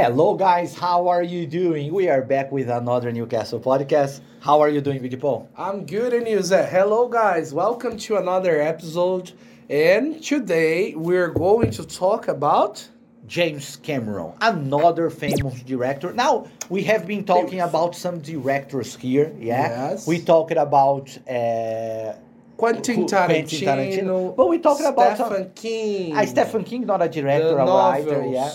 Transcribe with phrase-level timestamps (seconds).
[0.00, 0.78] Hello, guys.
[0.78, 1.92] How are you doing?
[1.92, 4.20] We are back with another Newcastle podcast.
[4.38, 5.48] How are you doing, Big Paul?
[5.56, 6.68] I'm good and you Zé.
[6.68, 9.32] Hello guys, welcome to another episode.
[9.68, 12.88] And today we're going to talk about
[13.26, 16.12] James Cameron, another famous director.
[16.12, 19.34] Now we have been talking about some directors here.
[19.36, 20.06] Yeah, Yes.
[20.06, 22.12] we talked about uh,
[22.56, 24.36] Quentin Tarantino, Quentin Tarantino.
[24.36, 28.24] But we talking about Stephen King, uh, Stephen King, not a director, the a writer.
[28.26, 28.52] Yeah,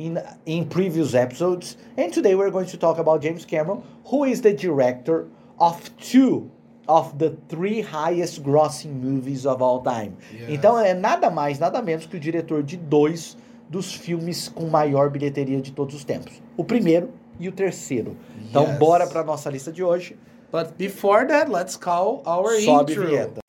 [0.00, 4.40] in in previous episodes, and today we're going to talk about James Cameron, who is
[4.40, 5.26] the director
[5.58, 6.50] of two
[6.88, 10.16] of the three highest grossing movies of all time.
[10.32, 10.48] Yes.
[10.48, 13.36] Então é nada mais, nada menos que o diretor de dois
[13.68, 16.42] dos filmes com maior bilheteria de todos os tempos.
[16.56, 18.16] O primeiro e o terceiro.
[18.48, 18.78] Então Yes.
[18.78, 20.16] bora para nossa lista de hoje.
[20.50, 23.06] But before that, let's call our Sobe intro.
[23.06, 23.39] vinheta.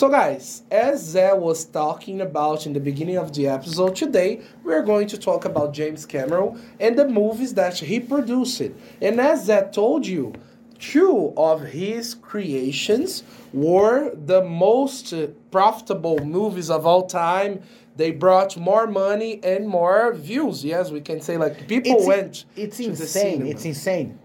[0.00, 4.80] So, guys, as Zé was talking about in the beginning of the episode, today we're
[4.80, 8.62] going to talk about James Cameron and the movies that he produced.
[9.02, 10.32] And as Zé told you,
[10.78, 15.12] two of his creations were the most
[15.50, 17.60] profitable movies of all time.
[17.94, 20.64] They brought more money and more views.
[20.64, 22.44] Yes, we can say like people It's, went.
[22.56, 23.46] it's insane.
[23.46, 24.18] It's insane.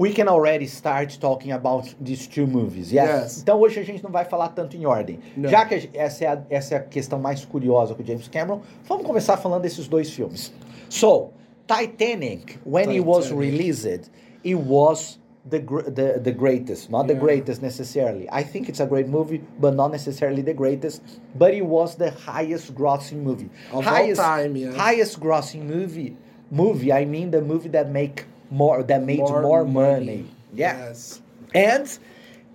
[0.00, 3.22] We can already start talking about these two movies, yes?
[3.22, 3.42] Yes.
[3.42, 5.18] Então hoje a gente não vai falar tanto em ordem.
[5.36, 5.50] Não.
[5.50, 8.62] Já que essa é, a, essa é a questão mais curiosa com o James Cameron,
[8.88, 10.54] vamos começar falando desses dois filmes.
[10.88, 11.32] So,
[11.66, 13.50] Titanic, when it was Titanic.
[13.52, 14.10] released,
[14.42, 16.88] it was the, the, the greatest.
[16.88, 17.20] Not the Yeah.
[17.20, 18.26] greatest necessarily.
[18.32, 21.02] I think it's a great movie, but not necessarily the greatest.
[21.34, 23.50] But it was the highest grossing movie.
[23.70, 24.74] Of all highest, time, yes.
[24.74, 26.16] highest grossing movie
[26.52, 30.26] movie i mean the movie that make more that made more, money.
[30.54, 31.22] yeah Yes.
[31.54, 31.98] and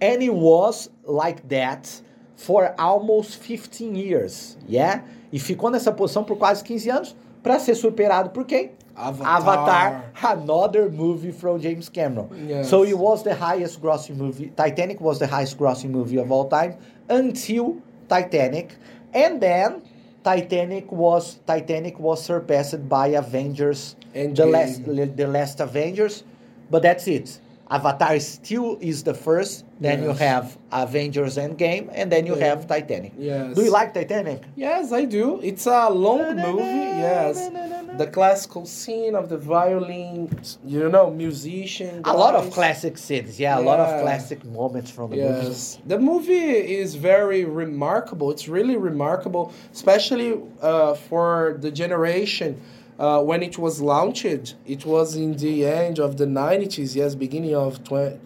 [0.01, 1.89] and it was like that
[2.35, 5.01] for almost 15 years yeah
[5.31, 9.35] e ficou nessa posição por quase 15 anos para ser superado por quem Avatar.
[9.35, 12.29] Avatar, another movie from James Cameron.
[12.47, 12.69] Yes.
[12.69, 14.53] So it was the highest grossing movie.
[14.55, 16.77] Titanic was the highest grossing movie of all time
[17.09, 17.75] until
[18.07, 18.77] Titanic,
[19.13, 19.81] and then
[20.25, 26.23] Titanic was Titanic was surpassed by Avengers, the last the last Avengers,
[26.71, 27.39] but that's it.
[27.69, 29.65] Avatar still is the first.
[29.79, 32.45] Then you have Avengers Endgame, and then you Yeah.
[32.45, 33.11] have Titanic.
[33.17, 33.55] Yes.
[33.55, 34.41] Do you like Titanic?
[34.55, 35.39] Yes, I do.
[35.43, 36.61] It's a long movie.
[37.05, 37.49] Yes,
[37.97, 40.29] the classical scene of the violin,
[40.63, 42.01] you know, musician.
[42.05, 45.45] A lot of classic scenes, yeah, a lot of classic moments from the movie.
[45.47, 46.51] Yes, the movie
[46.81, 48.31] is very remarkable.
[48.31, 52.61] It's really remarkable, especially uh, for the generation.
[52.97, 54.23] Uh, when it was launched,
[54.65, 58.19] it was in the end of the 90s, yes, beginning of 20,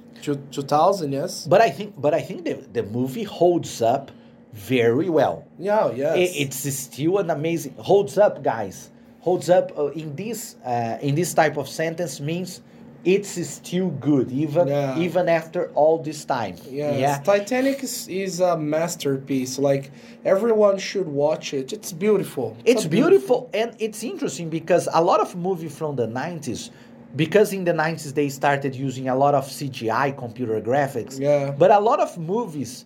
[0.52, 1.48] 2000, yes.
[1.48, 4.12] But I think, but I think the, the movie holds up
[4.54, 5.46] very well.
[5.58, 6.16] Yeah, yes.
[6.16, 8.90] I- it's still an amazing holds up, guys.
[9.22, 12.62] Holds up uh, in this uh, in this type of sentence means
[13.06, 15.00] it's still good even Yeah.
[15.00, 16.56] even after all this time.
[16.70, 17.00] Yes.
[17.00, 17.18] Yeah.
[17.20, 19.58] Titanic is, is a masterpiece.
[19.58, 19.92] Like
[20.26, 21.72] everyone should watch it.
[21.72, 22.58] It's beautiful.
[22.66, 26.72] It's a beautiful and it's interesting because a lot of movie from the 90s
[27.16, 31.20] because in the 90s they started using a lot of CGI computer graphics.
[31.20, 31.52] Yeah.
[31.52, 32.86] But a lot of movies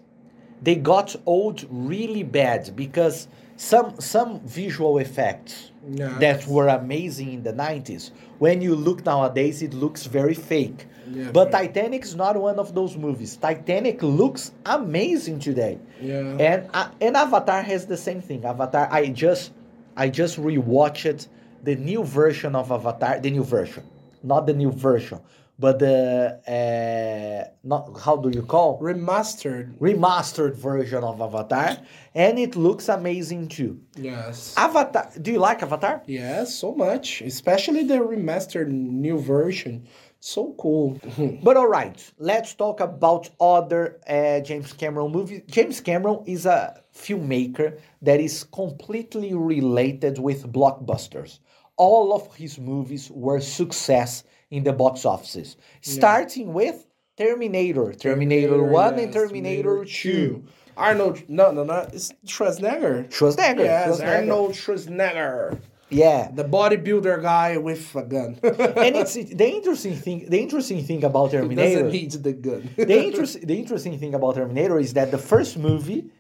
[0.61, 5.71] they got old really bad because some some visual effects
[6.19, 10.87] that were amazing in the 90s when you look nowadays it looks very fake.
[11.11, 13.35] Yeah, but very- Titanic is not one of those movies.
[13.37, 15.77] Titanic looks amazing today.
[16.01, 16.37] Yeah.
[16.39, 18.45] And uh, and Avatar has the same thing.
[18.45, 19.51] Avatar, I just
[19.95, 21.27] I just rewatched
[21.63, 23.83] the new version of Avatar, the new version,
[24.23, 25.19] not the new version,
[25.59, 29.77] but the uh, not how do you call Remastered.
[29.79, 31.77] remastered version of Avatar,
[32.15, 33.79] and it looks amazing too.
[33.95, 34.53] Yes.
[34.57, 36.01] Avatar, do you like Avatar?
[36.07, 37.21] Yes, so much.
[37.21, 39.87] Especially the remastered new version.
[40.19, 40.99] So cool.
[41.43, 45.41] But all right, let's talk about other uh, James Cameron movies.
[45.47, 51.39] James Cameron is a filmmaker that is completely related with blockbusters.
[51.75, 54.23] All of his movies were success
[54.53, 56.85] in the box offices, starting with
[57.17, 60.43] Terminator, Terminator, 1 and yes, Terminator 2.
[60.77, 63.09] Arnold, no, no, no, it's Schwarzenegger.
[63.09, 63.65] Schwarzenegger.
[63.65, 64.15] Yes, Schwarzenegger.
[64.15, 65.59] Arnold Schwarzenegger.
[65.89, 66.29] Yeah.
[66.31, 68.39] The bodybuilder guy with a gun.
[68.43, 72.69] and it's the interesting thing the interesting thing about Terminator Doesn't need the gun.
[72.77, 76.11] the, interest, the interesting thing about Terminator is that the first movie,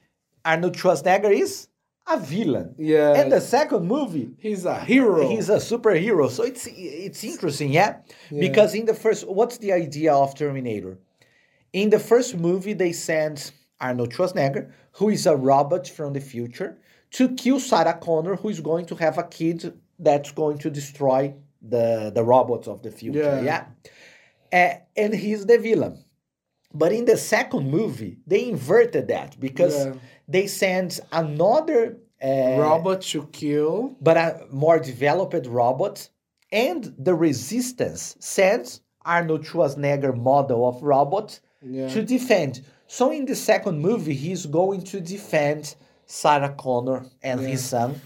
[0.43, 1.67] Arnold Schwarzenegger is
[2.07, 2.75] a villain.
[2.77, 3.13] Yeah.
[3.13, 5.27] And the second movie, He's a hero.
[5.29, 6.29] he's a superhero.
[6.29, 7.99] So it's it's interesting, yeah?
[8.29, 10.97] Because in the first, what's the idea of Terminator?
[11.71, 16.77] In the first movie, they send Arnold Schwarzenegger, who is a robot from the future,
[17.11, 21.33] to kill Sarah Connor, who is going to have a kid that's going to destroy
[21.61, 23.41] the, the robots of the future.
[23.43, 23.65] Yeah.
[24.51, 24.75] yeah?
[24.75, 26.03] Uh, and he's the villain.
[26.73, 29.93] But in the second movie, they inverted that because Yeah.
[30.27, 33.95] they sent another uh, Robot to kill.
[34.01, 36.09] but a more developed robot,
[36.51, 41.89] and the Resistance sends Arnold Schwarzenegger model of robot Yeah.
[41.89, 42.61] to defend.
[42.87, 45.75] So in the second movie, he's going to defend
[46.05, 47.99] Sarah Connor and his son.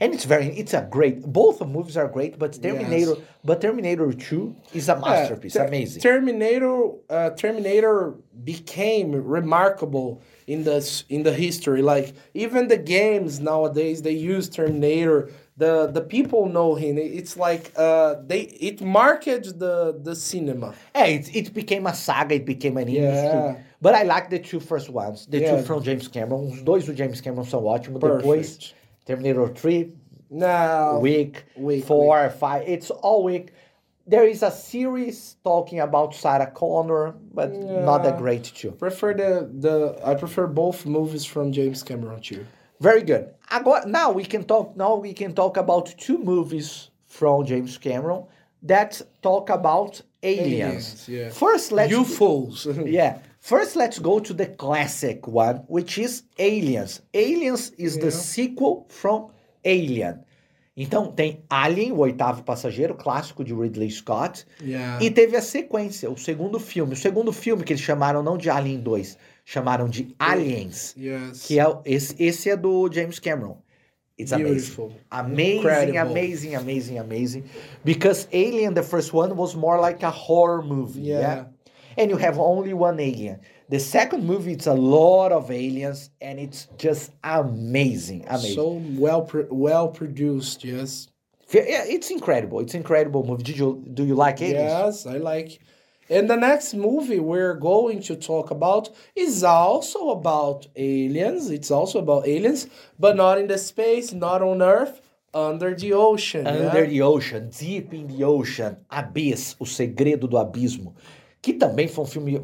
[0.00, 1.22] And it's very, it's a great.
[1.22, 6.02] Both movies are great, but Terminator, but Terminator Two is a masterpiece, Ter- amazing.
[6.02, 10.78] Terminator, uh, Terminator became remarkable in the
[11.08, 11.82] in the history.
[11.82, 15.28] Like even the games nowadays, they use Terminator.
[15.58, 16.96] The the people know him.
[16.96, 20.74] It's like uh, they it marketed the the cinema.
[20.94, 23.02] Yeah, it, it became a saga, it became an Yeah.
[23.02, 23.64] industry.
[23.82, 25.26] But I like the two first ones.
[25.26, 25.56] The Yeah.
[25.56, 26.50] two from James Cameron.
[26.52, 28.00] Os dois do James Cameron são ótimos.
[28.00, 28.74] Depois, Perfect.
[29.06, 29.92] Terminator 3,
[30.30, 32.62] Now week, Weak, 4, 5.
[32.68, 33.52] It's all weak.
[34.06, 38.72] There is a series talking about Sarah Connor, but not that great too.
[38.72, 42.44] prefer the the I prefer both movies from James Cameron too.
[42.80, 43.32] Very good.
[43.50, 44.76] Agora, now we can talk.
[44.76, 48.24] Now we can talk about two movies from James Cameron
[48.64, 50.52] that talk about aliens.
[50.52, 51.28] Aliens, yeah.
[51.30, 52.66] First, let's You fools.
[52.84, 53.18] yeah.
[53.44, 57.02] First, let's go to the classic one, which is Aliens.
[57.12, 58.16] Aliens is the Yeah.
[58.16, 59.30] sequel from
[59.64, 60.20] Alien.
[60.76, 64.46] Então tem Alien, o oitavo passageiro, clássico de Ridley Scott.
[64.62, 65.02] Yeah.
[65.04, 66.92] E teve a sequência, o segundo filme.
[66.92, 70.94] O segundo filme que eles chamaram não de Alien 2, chamaram de Aliens.
[70.96, 71.44] yes.
[71.44, 73.58] Que é esse, esse é do James Cameron.
[74.16, 74.52] It's amazing.
[74.54, 74.92] Beautiful.
[75.10, 75.98] Amazing, Incredible.
[75.98, 77.44] amazing, amazing, amazing.
[77.84, 81.00] Because Alien, the first one, was more like a horror movie.
[81.08, 81.20] Yeah.
[81.20, 81.44] Yeah.
[81.96, 83.40] And you have only one alien.
[83.68, 88.24] The second movie, it's a lot of aliens, and it's just amazing.
[88.28, 88.54] Amazing.
[88.54, 90.64] So well pro- well produced.
[90.64, 91.08] Yes.
[91.52, 92.60] yeah, it's incredible.
[92.60, 93.42] It's incredible movie.
[93.42, 95.04] Did you do you like aliens?
[95.04, 95.60] Yes, I like.
[96.10, 101.48] And the next movie we're going to talk about is also about aliens.
[101.48, 102.66] It's also about aliens,
[102.98, 105.00] but not in the space, not on Earth,
[105.32, 106.46] under the ocean.
[106.46, 106.90] Under yeah?
[106.90, 110.94] the Ocean, Deep in the Ocean, Abyss, O Segredo do Abismo,
[111.42, 112.40] que também foi um filme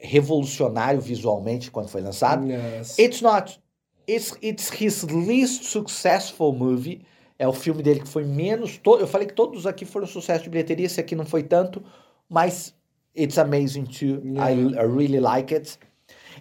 [0.00, 2.46] revolucionário visualmente quando foi lançado.
[2.46, 2.98] Yes.
[2.98, 3.60] It's not.
[4.06, 7.02] It's, it's his least successful movie.
[7.38, 8.78] É o filme dele que foi menos.
[8.78, 11.82] To, eu falei que todos aqui foram sucesso de bilheteria, esse aqui não foi tanto,
[12.28, 12.74] mas
[13.16, 14.20] it's amazing too.
[14.36, 15.78] I, I really like it.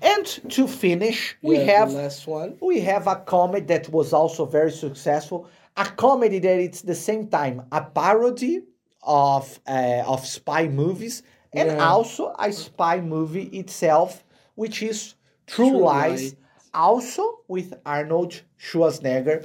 [0.02, 2.56] And to finish, we Yeah, have the last one.
[2.62, 5.46] we have a comedy that was also very successful.
[5.76, 8.64] A comedy that it's the same time a parody
[9.04, 11.22] of uh, of spy movies
[11.60, 11.88] and Yeah.
[11.90, 14.24] also a spy movie itself,
[14.56, 15.16] which is
[15.48, 16.36] True, True Lies, Lies.
[16.74, 19.40] also with Arnold Schwarzenegger.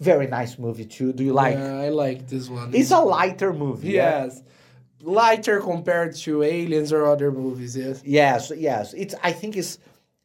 [0.00, 1.12] Very nice movie too.
[1.12, 1.56] Do you like?
[1.56, 2.70] Yeah, I like this one.
[2.74, 3.88] It's a lighter movie.
[3.90, 4.24] yeah?
[4.24, 4.42] yes,
[5.02, 7.76] lighter compared to Aliens or other movies.
[7.76, 8.02] Yes.
[8.04, 8.94] Yes, yes.
[8.94, 9.14] It's.
[9.22, 9.78] I think it's.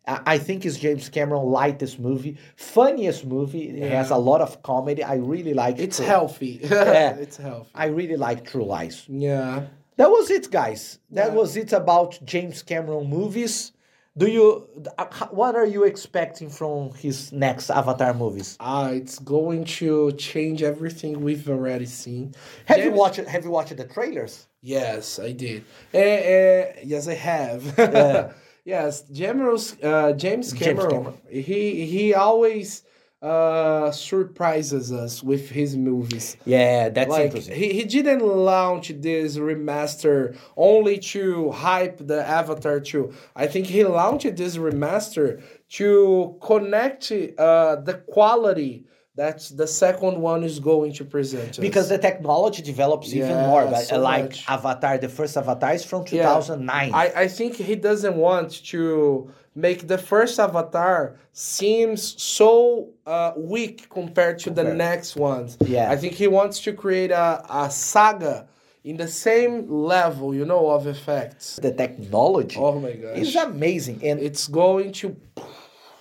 [0.06, 3.70] I think it's James Cameron lightest movie, funniest movie.
[3.70, 5.02] It has a lot of comedy.
[5.02, 5.80] I really like.
[5.80, 5.84] It.
[5.86, 6.60] It's True- healthy.
[6.70, 7.16] Yeah.
[7.16, 7.70] it's healthy.
[7.74, 9.06] I really like True Lies.
[9.08, 9.64] Yeah.
[9.98, 11.00] That was it, guys.
[11.12, 11.34] That Yeah.
[11.40, 13.72] was it about James Cameron movies.
[14.16, 14.68] Do you?
[14.98, 18.58] uh, What are you expecting from his next Avatar movies?
[18.60, 22.34] Ah, it's going to change everything we've already seen.
[22.66, 23.18] Have you watched?
[23.28, 24.48] Have you watched the trailers?
[24.62, 25.64] Yes, I did.
[25.94, 26.00] Eh,
[26.36, 27.62] eh, yes, I have.
[28.66, 30.90] yes, James, uh, James Cameron.
[30.90, 31.18] Cameron.
[31.30, 32.84] He he always
[33.24, 36.36] uh, surprises us with his movies.
[36.46, 37.56] Yeah, that's Like interesting.
[37.56, 43.14] he, he didn't launch this remaster only to hype the Avatar 2.
[43.36, 50.44] I think he launched this remaster to connect uh, the quality that the second one
[50.44, 51.52] is going to present.
[51.52, 51.58] us.
[51.58, 53.66] because the technology develops even more.
[53.68, 54.46] But so like much.
[54.50, 56.24] Avatar, the first Avatar is from Yeah.
[56.24, 56.94] 2009.
[56.94, 63.88] I, I think he doesn't want to make the first Avatar seems so uh, weak
[63.92, 65.58] compared to the next ones.
[65.64, 65.92] Yeah.
[65.92, 68.48] I think he wants to create a, a saga
[68.84, 71.58] in the same level, you know, of effects.
[71.58, 73.18] the technology Oh my gosh.
[73.18, 75.16] is amazing, and It's going to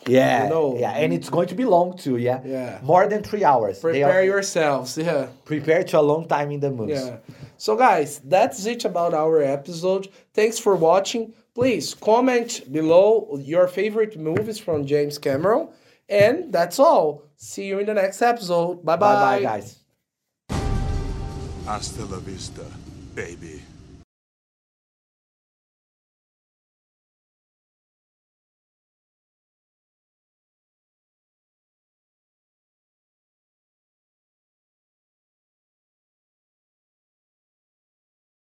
[0.06, 0.76] yeah, you know.
[0.78, 2.16] yeah, and it's going to be long too.
[2.16, 2.78] Yeah, Yeah.
[2.82, 3.78] more than three hours.
[3.78, 4.97] Prepare are yourselves.
[4.99, 5.26] Yeah.
[5.44, 7.04] prepare to a long time in the movies.
[7.04, 7.16] Yeah.
[7.56, 10.09] So, guys, that's it about our episode.
[10.35, 11.32] Thanks for watching.
[11.54, 15.68] Please comment below your favorite movies from James Cameron.
[16.09, 17.23] And that's all.
[17.37, 18.85] See you in the next episode.
[18.85, 19.37] Bye Bye bye.
[19.38, 19.78] bye, guys.
[21.66, 22.64] Hasta la vista,
[23.14, 23.62] baby.